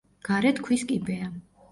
[0.27, 1.29] გარეთ ქვის კიბეა.